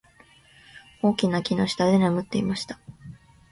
[1.03, 2.79] 大きな木の下で眠っていました。